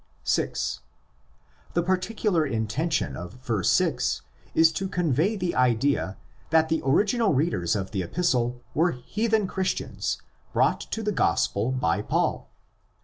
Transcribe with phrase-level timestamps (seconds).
[0.23, 0.79] (6)
[1.75, 4.23] The particular intention of verse 6
[4.55, 6.17] is to convey the idea
[6.49, 10.19] that the original readers of the Epistle were heathen Christians
[10.53, 12.49] brought to the Gospel by Paul.